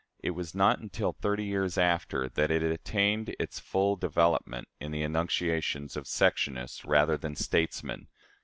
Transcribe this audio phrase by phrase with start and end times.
[0.17, 5.03] It was not until thirty years after that it attained its full development in the
[5.03, 8.07] annunciations of sectionists rather than statesmen.